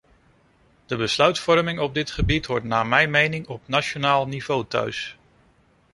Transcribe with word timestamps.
De 0.85 0.95
besluitvorming 0.95 1.79
op 1.79 1.93
dit 1.93 2.11
gebied 2.11 2.45
hoort 2.45 2.63
naar 2.63 2.87
mijn 2.87 3.09
mening 3.09 3.47
op 3.47 3.67
nationaal 3.67 4.27
niveau 4.27 4.65
thuis. 4.67 5.17